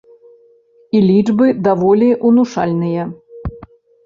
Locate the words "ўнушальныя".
2.31-3.03